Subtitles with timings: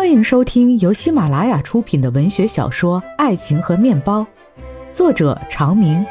[0.00, 4.22] 欢迎收听由喜马拉雅出品的文学小说《爱情和面包》，
[4.94, 6.02] 作者长明，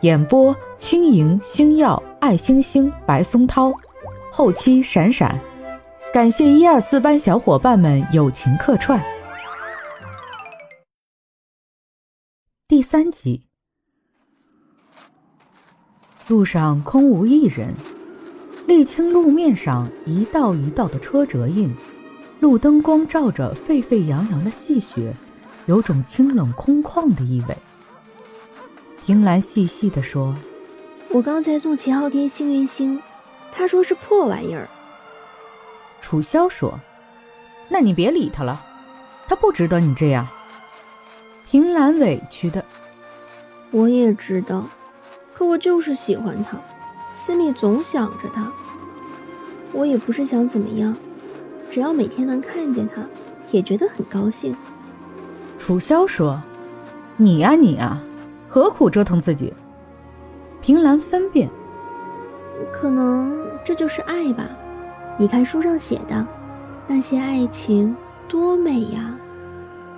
[0.00, 3.70] 演播轻盈、星耀、爱星星、白松涛，
[4.32, 5.38] 后期闪闪。
[6.10, 8.98] 感谢一二四班小伙伴们友情客串。
[12.66, 13.42] 第三集，
[16.28, 17.74] 路上空无一人，
[18.66, 21.70] 沥青路面上一道一道的车辙印。
[22.44, 25.16] 路灯光照着沸沸扬扬的细雪，
[25.64, 27.56] 有种清冷空旷的意味。
[29.02, 30.36] 平兰细细地说
[31.08, 33.00] ：“我刚才送秦昊天幸运星，
[33.50, 34.68] 他说是破玩意儿。”
[36.02, 36.78] 楚萧说
[37.70, 38.62] ：“那你别理他了，
[39.26, 40.28] 他不值得你这样。”
[41.48, 42.62] 平兰委屈的
[43.72, 44.68] ：“我也知道，
[45.32, 46.58] 可我就是喜欢他，
[47.14, 48.52] 心里总想着他。
[49.72, 50.94] 我也不是想怎么样。”
[51.70, 53.02] 只要每天能看见他，
[53.50, 54.56] 也觉得很高兴。
[55.58, 56.40] 楚萧说
[57.16, 58.00] ：“你呀你呀，
[58.48, 59.52] 何苦折腾自己？”
[60.62, 61.48] 平兰分辨
[62.72, 64.48] ：“可能这就是爱吧。
[65.18, 66.26] 你看书上写的，
[66.86, 67.94] 那些爱情
[68.28, 69.14] 多美呀，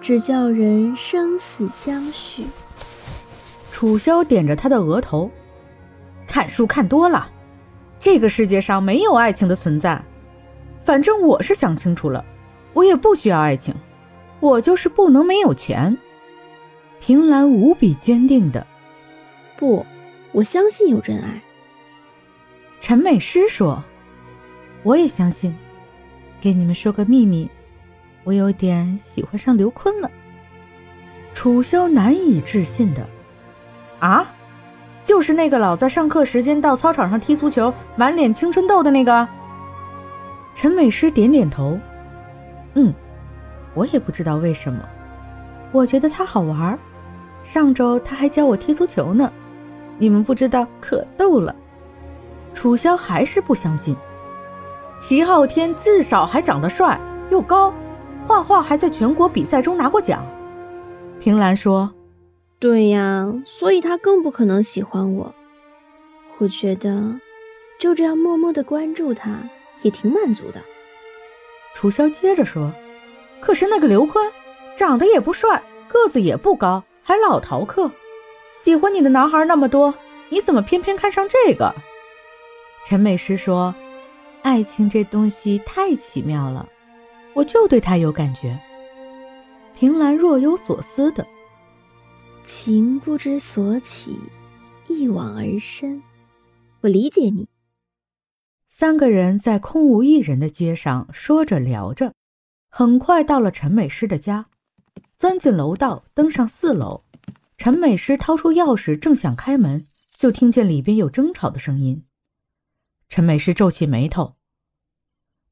[0.00, 2.44] 只叫人生死相许。”
[3.72, 5.30] 楚萧点着他的额头
[6.26, 7.28] ：“看书看多了，
[7.98, 10.00] 这个世界上没有爱情的存在。”
[10.84, 12.24] 反正我是想清楚了，
[12.74, 13.74] 我也不需要爱情，
[14.40, 15.96] 我就是不能没有钱。
[17.00, 18.66] 平兰无比坚定的，
[19.56, 19.84] 不，
[20.32, 21.42] 我相信有真爱。
[22.80, 23.82] 陈美诗说
[24.84, 25.54] ：“我也相信。”
[26.40, 27.48] 给你们说个秘密，
[28.22, 30.10] 我有点喜欢上刘坤了。
[31.32, 33.06] 楚萧难以置信的，
[33.98, 34.34] 啊，
[35.02, 39.26] 就是那个老在上课时间到操场上踢足球，满脸青春痘的那个。
[40.54, 41.78] 陈美诗点点头，
[42.74, 42.92] 嗯，
[43.74, 44.80] 我也不知道为什么，
[45.72, 46.78] 我觉得他好玩。
[47.42, 49.30] 上周他还教我踢足球呢，
[49.98, 51.54] 你们不知道可逗了。
[52.54, 53.94] 楚萧还是不相信，
[54.98, 56.98] 齐昊天至少还长得帅
[57.30, 57.74] 又高，
[58.24, 60.24] 画画还在全国比赛中拿过奖。
[61.20, 61.92] 平兰说
[62.58, 65.34] ：“对呀，所以他更不可能喜欢我。
[66.38, 67.18] 我觉得
[67.78, 69.36] 就这样默默的关注他。”
[69.82, 70.60] 也挺满足的。
[71.74, 72.72] 楚萧接着说
[73.40, 74.32] ：“可是那个刘坤，
[74.76, 77.90] 长得也不帅，个子也不高，还老逃课。
[78.56, 79.92] 喜欢你的男孩那么多，
[80.28, 81.74] 你怎么偏偏看上这个？”
[82.86, 83.74] 陈美诗说
[84.42, 86.68] ：“爱情这东西太奇妙了，
[87.32, 88.58] 我就对他有感觉。”
[89.74, 91.26] 平兰若有所思的
[92.44, 94.16] ：“情不知所起，
[94.86, 96.00] 一往而深。
[96.80, 97.48] 我理解你。”
[98.76, 102.12] 三个人在空无一人的街上说着聊着，
[102.68, 104.46] 很快到了陈美诗的家，
[105.16, 107.04] 钻进楼道，登上四楼。
[107.56, 109.86] 陈美诗掏出钥匙，正想开门，
[110.16, 112.04] 就听见里边有争吵的声音。
[113.08, 114.34] 陈美诗皱起眉头，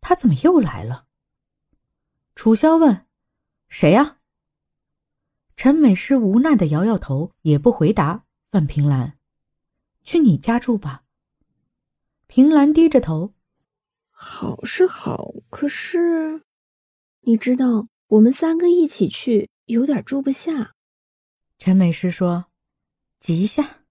[0.00, 1.04] 他怎么又来了？
[2.34, 3.06] 楚萧问
[3.70, 4.16] ：“谁呀？”
[5.54, 9.16] 陈美诗无奈的摇摇头，也不回答，问平兰
[10.02, 11.02] ：“去你家住吧。”
[12.34, 13.32] 平兰低着头，
[14.10, 16.42] 好是好，可是
[17.20, 20.74] 你知道，我们三个一起去，有点住不下。
[21.58, 22.46] 陈美诗说
[23.20, 23.84] ：“急下，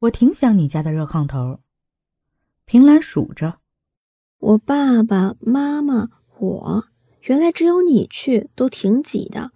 [0.00, 1.60] 我挺想你家的热炕头。”
[2.66, 3.60] 平兰数着，
[4.38, 6.08] 我爸爸妈妈，
[6.40, 6.84] 我
[7.20, 9.52] 原来只有你去，都挺挤的。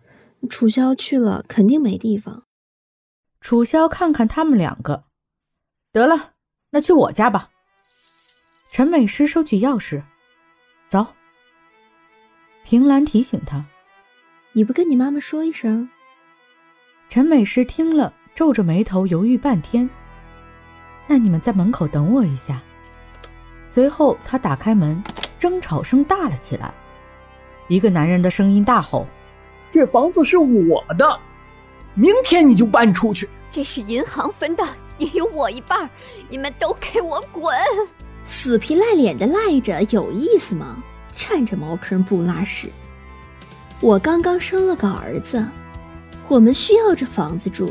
[0.49, 2.47] 楚萧去了，肯定没地方。
[3.41, 5.07] 楚萧看看他们两个，
[5.91, 6.35] 得了，
[6.71, 7.49] 那去我家吧。
[8.75, 10.01] 陈美诗收取钥匙，
[10.89, 11.07] 走。
[12.65, 13.63] 平兰提醒他
[14.53, 15.91] ：“你不跟你妈妈说一声？”
[17.11, 19.91] 陈美诗听了，皱着眉头犹豫半天。
[21.07, 22.63] 那你们在门口等我一下。
[23.69, 25.05] 随后，他打开门，
[25.39, 26.73] 争吵声大了起来。
[27.69, 29.07] 一个男人的声音大吼
[29.71, 31.21] ：“这房子是我的，
[31.93, 33.29] 明天你就搬出去。
[33.51, 35.91] 这是银行分的，也有我一半，
[36.31, 37.55] 你们都给我滚！”
[38.25, 40.83] 死皮赖脸的赖着有意思吗？
[41.15, 42.71] 占着茅坑不拉屎！
[43.81, 45.45] 我刚刚生了个儿子，
[46.27, 47.71] 我们需要这房子住，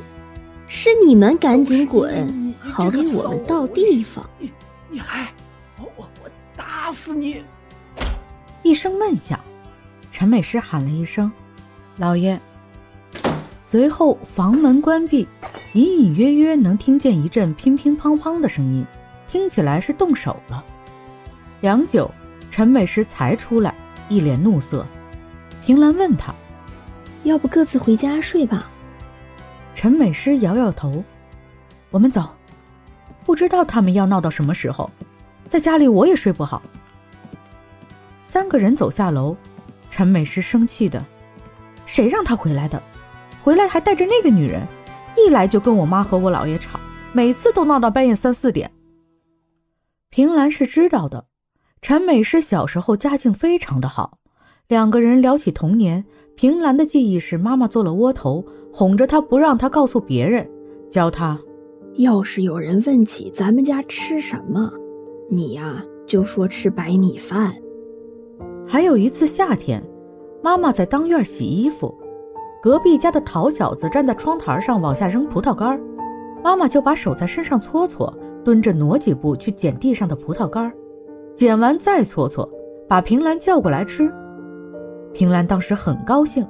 [0.68, 4.30] 是你们赶紧滚，好给我们到地方。
[4.38, 4.52] 你
[4.90, 5.28] 你还
[5.80, 7.42] 我我我打死你！
[8.62, 9.40] 一声闷响，
[10.12, 11.32] 陈美诗喊了一声
[11.98, 12.40] “老爷”，
[13.60, 15.28] 随后房门关闭，
[15.74, 18.86] 隐隐约约能听见一阵乒乒乓乓的声音。
[19.32, 20.62] 听起来是动手了。
[21.62, 22.12] 良久，
[22.52, 23.74] 陈美诗才出来，
[24.10, 24.86] 一脸怒色
[25.64, 26.34] ：“平兰问他
[27.24, 28.68] ：“要不各自回家睡吧？”
[29.74, 31.02] 陈美诗摇摇头
[31.92, 32.30] ：“我们走。
[33.24, 34.92] 不知道他们要闹到什么时候，
[35.48, 36.62] 在家里我也睡不好。”
[38.28, 39.38] 三个人走下楼，
[39.90, 41.02] 陈美诗生气的
[41.88, 42.84] ：“谁让他回来的？
[43.42, 44.68] 回来还带着那个女人，
[45.16, 46.78] 一来就跟我妈和我姥爷吵，
[47.14, 48.70] 每次都闹到半夜三四点。”
[50.12, 51.24] 平兰是知道的，
[51.82, 54.18] 陈美诗小时候家境非常的好。
[54.68, 56.04] 两个人聊起童年，
[56.36, 60.46] 平兰的记忆是妈妈做了窝头，哄着她不让她告诉别人，
[60.92, 61.40] 教她：
[61.96, 64.70] 要是有人问起咱们家吃什么，
[65.30, 67.56] 你呀就说吃白米饭。
[68.68, 69.82] 还有一次夏天，
[70.44, 71.98] 妈妈在当院洗衣服，
[72.62, 75.82] 隔壁家的陶小子站在窗台上往下扔葡萄干
[76.44, 78.14] 妈妈就把手在身上搓搓，
[78.44, 80.72] 蹲着挪几步去捡地上的葡萄干
[81.36, 82.50] 捡完再搓搓，
[82.88, 84.12] 把平兰叫过来吃。
[85.14, 86.46] 平兰当时很高兴，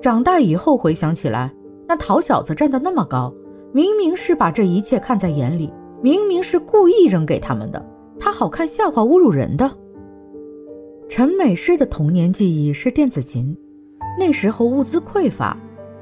[0.00, 1.52] 长大以后回想起来，
[1.86, 3.32] 那陶小子站得那么高，
[3.72, 7.84] 明明是把这一切看在眼里，明明是故意扔给他们的，
[8.18, 9.70] 他好看笑话侮辱人的。
[11.08, 13.56] 陈美诗的童年记忆是电子琴，
[14.18, 15.56] 那时候物资匮乏，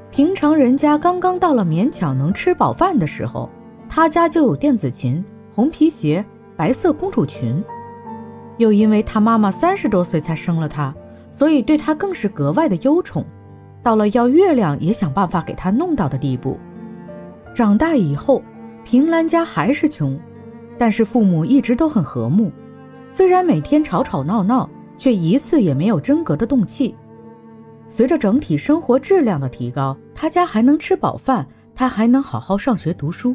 [0.09, 3.49] 平常人家刚刚到了勉强能吃饱饭的时候，
[3.95, 6.25] 他家就有电子琴、红皮鞋、
[6.57, 7.63] 白色公主裙，
[8.57, 10.93] 又因为他妈妈三十多岁才生了他。
[11.31, 13.25] 所以对他更是格外的忧宠，
[13.81, 16.59] 到了要月亮也想办法给他弄到的地步。
[17.53, 18.43] 长大以后，
[18.83, 20.19] 平兰家还是穷，
[20.77, 22.51] 但是父母一直都很和睦，
[23.09, 26.93] 虽然每天吵吵闹闹，却一次也没有真格的动气。
[27.87, 33.33] 随着整体生活质量的提高，他家还能吃饱饭，他还能好好上学读书。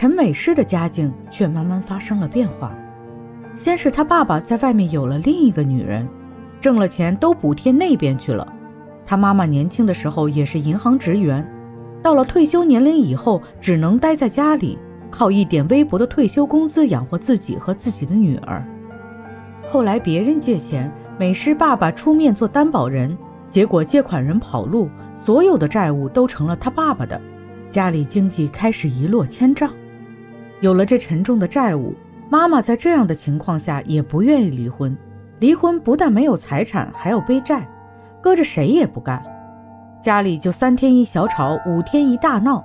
[0.00, 2.72] 陈美诗的家境却慢慢发生了变化，
[3.56, 6.08] 先是他爸爸在外面有了另一个女人。
[6.60, 8.46] 挣了钱都补贴那边去了。
[9.04, 11.44] 他妈妈年轻的时候也是银行职员，
[12.00, 14.78] 到了退休年龄以后，只能待在家里，
[15.10, 18.64] 靠一点微薄的退休工资养活自己和自己的女儿。
[19.66, 23.18] 后来别人借钱，美诗爸爸出面做担保人，
[23.50, 27.20] 结果借款人跑路，所有的债务都成了他爸爸的，
[27.68, 29.68] 家里经济开始一落千丈。
[30.60, 31.94] 有了这沉重的债务，
[32.28, 34.96] 妈妈在这样的情况下也不愿意离婚。
[35.38, 37.68] 离婚不但没有财产，还要背债，
[38.20, 39.24] 搁着谁也不干。
[40.02, 42.64] 家里就三天一小吵，五天一大闹。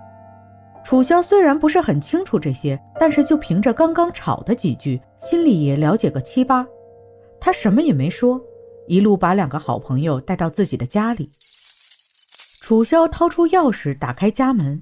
[0.83, 6.65] 楚萧虽然不是很清楚这些，但是就凭着刚刚吵的几句，心里也了解个七八。
[7.39, 8.41] 他什么也没说，
[8.87, 11.29] 一路把两个好朋友带到自己的家里。
[12.59, 14.81] 楚萧掏出钥匙打开家门，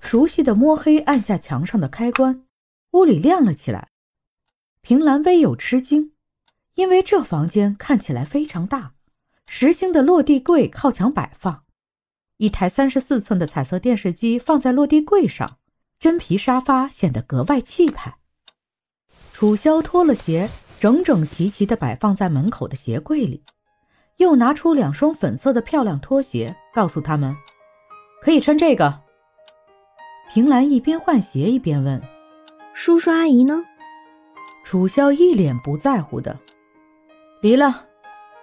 [0.00, 2.44] 熟悉的摸黑按下墙上的开关，
[2.92, 3.88] 屋里亮了起来。
[4.80, 6.12] 平兰微有吃惊。
[6.74, 8.92] 因为这房间看起来非常大，
[9.48, 11.64] 实心的落地柜靠墙摆放，
[12.36, 15.58] 一台三十四寸的彩色电视机放在落地柜上，
[15.98, 18.18] 真皮沙发显得格外气派。
[19.32, 20.48] 楚萧脱了鞋，
[20.78, 23.42] 整整齐齐地摆放在门口的鞋柜里，
[24.18, 27.34] 又拿出两双粉色的漂亮拖鞋，告诉他们
[28.22, 29.07] 可以穿这个。
[30.28, 32.00] 平兰一边换鞋一边问
[32.74, 33.64] ：“叔叔阿姨呢？”
[34.62, 36.38] 楚萧一脸不在乎的。
[37.40, 37.84] 离了，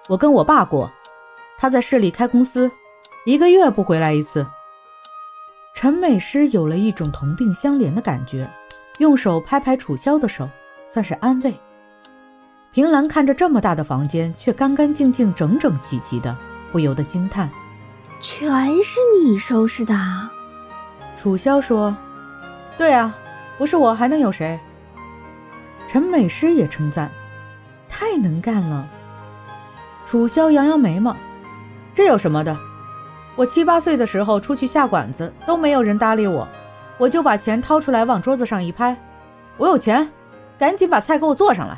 [0.09, 0.91] 我跟我爸过，
[1.57, 2.71] 他在市里开公司，
[3.25, 4.45] 一个月不回来一次。
[5.75, 8.49] 陈美诗有了一种同病相怜的感觉，
[8.97, 10.49] 用手拍拍楚萧的手，
[10.89, 11.53] 算是安慰。
[12.71, 16.35] 平兰看着这么大的房间，却干干净净、整整齐齐的，
[16.71, 17.49] 不由得惊叹
[18.19, 19.93] ：“全是你收拾的？”
[21.17, 21.95] 楚萧说
[22.77, 23.15] ：“对啊，
[23.57, 24.59] 不是我还能有谁？”
[25.87, 27.09] 陈美诗也称赞。
[27.87, 28.85] 太能干了，
[30.05, 31.15] 楚萧扬扬眉毛，
[31.93, 32.57] 这有什么的？
[33.37, 36.45] 我七八岁的时候出去下馆子都没有人搭理我，
[36.97, 38.97] 我就把钱掏出来往桌子上一拍，
[39.55, 40.09] 我有钱，
[40.57, 41.77] 赶紧把菜给我做上来。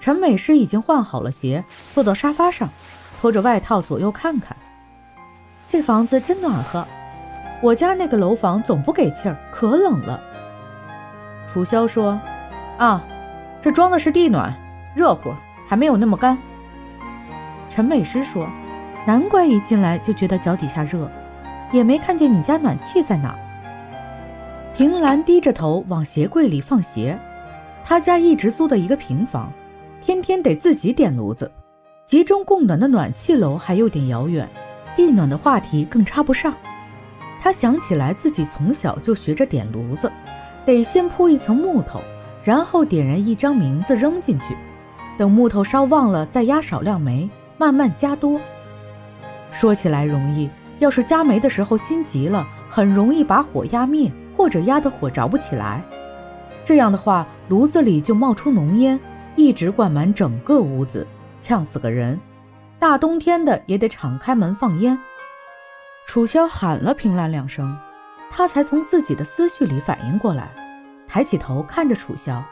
[0.00, 2.68] 陈美诗已经换好了鞋，坐到沙发上，
[3.20, 4.56] 脱着外套左右看看，
[5.68, 6.84] 这房子真暖和，
[7.60, 10.20] 我家那个楼房总不给气儿，可冷了。
[11.46, 12.20] 楚萧说
[12.78, 13.04] ：“啊。”
[13.60, 14.54] 这装的是地暖，
[14.94, 15.32] 热乎，
[15.68, 16.38] 还没有那么干。
[17.68, 18.48] 陈美诗说
[19.04, 21.10] ：“难怪一进来就觉得脚底下热，
[21.72, 23.36] 也没看见你家暖气在哪。”
[24.72, 27.18] 平兰低着头往鞋柜里放鞋。
[27.84, 29.52] 他家一直租的一个平房，
[30.00, 31.50] 天天得自己点炉子，
[32.06, 34.48] 集中供暖的暖气楼还有点遥远，
[34.94, 36.54] 地暖的话题更插不上。
[37.40, 40.10] 他想起来自己从小就学着点炉子，
[40.64, 42.00] 得先铺一层木头。
[42.44, 44.56] 然后点燃一张名字扔进去，
[45.18, 47.28] 等木头烧旺了，再压少量煤，
[47.58, 48.40] 慢慢加多。
[49.52, 55.82] 说起来容易，要是加煤的时候心急了，很容易把火压灭，或者压的火着不起来。
[56.64, 58.98] 这样的话，炉子里就冒出浓烟，
[59.36, 61.06] 一直灌满整个屋子，
[61.42, 62.18] 呛死个人。
[62.78, 64.98] 大冬天的也得敞开门放烟。
[66.08, 67.76] 楚萧喊了平兰两声，
[68.30, 70.48] 他才从自己的思绪里反应过来，
[71.06, 72.42] 抬起头看着楚萧。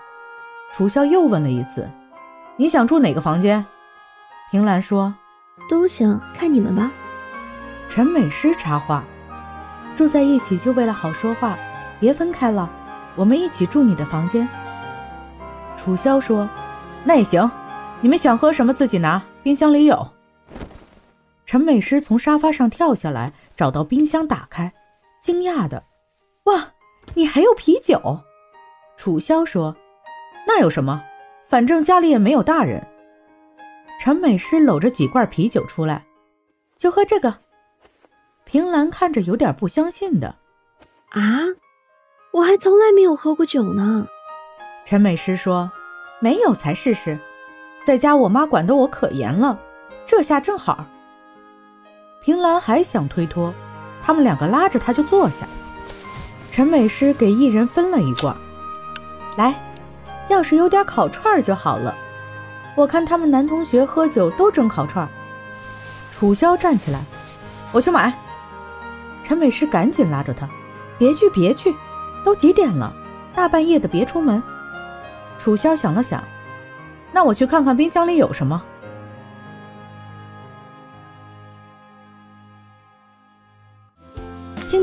[0.74, 1.90] 楚萧又问了一次
[2.58, 3.64] ：“你想住哪个房间？”
[4.52, 5.14] 平兰说。
[5.70, 6.90] 都行，看你们吧。
[7.88, 9.02] 陈美诗插话
[9.96, 11.56] ：“住在一起就为了好说话，
[11.98, 12.70] 别分开了。
[13.14, 14.46] 我们一起住你的房间。”
[15.78, 16.46] 楚萧说
[17.04, 17.50] ：“那也行，
[18.02, 20.06] 你们想喝什么自己拿，冰箱里有。”
[21.46, 24.72] 陈美诗从沙发上跳下来，找到冰箱打开，
[25.22, 25.84] 惊讶的
[26.44, 26.72] ：“哇，
[27.14, 28.18] 你还有啤酒？”
[28.98, 29.76] 楚萧说
[30.44, 31.00] ：“那有什么，
[31.48, 32.84] 反正家里也没有大人。”
[34.00, 36.04] 陈美诗搂着几罐啤酒出来，
[36.76, 37.32] 就喝这个。
[38.44, 40.34] 平兰看着有点不相信的，
[41.10, 41.38] 啊，
[42.32, 44.06] 我还从来没有喝过酒呢。
[44.84, 45.70] 陈美诗说
[46.18, 47.18] ：“没有才试试，
[47.84, 49.60] 在家我妈管得我可严了，
[50.04, 50.84] 这下正好。”
[52.26, 53.54] 平兰还想推脱，
[54.02, 55.46] 他们两个拉着她就坐下。
[56.50, 58.36] 陈美诗给一人分了一罐，
[59.36, 59.54] 来，
[60.26, 61.94] 要是有点烤串就好了。
[62.74, 65.08] 我看他们男同学喝酒都蒸烤串。
[66.10, 67.04] 楚萧站起来，
[67.70, 68.12] 我去买。
[69.22, 70.48] 陈美诗赶紧拉着他，
[70.98, 71.72] 别去别去，
[72.24, 72.92] 都几点了，
[73.36, 74.42] 大半夜的别出门。
[75.38, 76.24] 楚萧想了想，
[77.12, 78.60] 那我去看看冰箱里有什么。